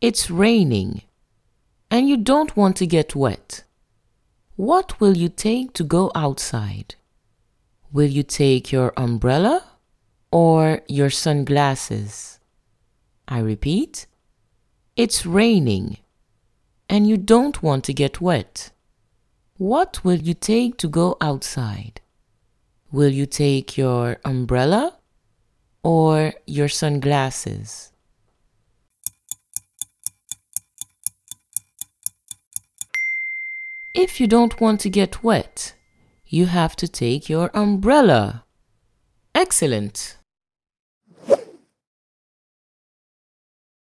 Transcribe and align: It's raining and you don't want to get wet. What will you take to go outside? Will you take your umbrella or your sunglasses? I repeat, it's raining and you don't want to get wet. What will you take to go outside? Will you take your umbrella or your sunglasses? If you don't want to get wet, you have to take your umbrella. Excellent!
It's 0.00 0.30
raining 0.30 1.02
and 1.90 2.08
you 2.08 2.16
don't 2.16 2.56
want 2.56 2.76
to 2.76 2.86
get 2.86 3.16
wet. 3.16 3.64
What 4.54 5.00
will 5.00 5.16
you 5.16 5.28
take 5.28 5.72
to 5.72 5.82
go 5.82 6.12
outside? 6.14 6.94
Will 7.92 8.06
you 8.06 8.22
take 8.22 8.70
your 8.70 8.92
umbrella 8.96 9.64
or 10.30 10.82
your 10.86 11.10
sunglasses? 11.10 12.38
I 13.26 13.40
repeat, 13.40 14.06
it's 14.94 15.26
raining 15.26 15.96
and 16.88 17.08
you 17.08 17.16
don't 17.16 17.60
want 17.60 17.82
to 17.86 17.92
get 17.92 18.20
wet. 18.20 18.70
What 19.56 20.04
will 20.04 20.20
you 20.20 20.34
take 20.34 20.76
to 20.78 20.86
go 20.86 21.16
outside? 21.20 22.00
Will 22.92 23.10
you 23.10 23.26
take 23.26 23.76
your 23.76 24.18
umbrella 24.24 24.98
or 25.82 26.34
your 26.46 26.68
sunglasses? 26.68 27.90
If 33.98 34.20
you 34.20 34.28
don't 34.28 34.60
want 34.60 34.78
to 34.82 34.90
get 34.90 35.24
wet, 35.24 35.74
you 36.24 36.46
have 36.46 36.76
to 36.76 36.86
take 36.86 37.28
your 37.28 37.50
umbrella. 37.52 38.44
Excellent! 39.34 40.18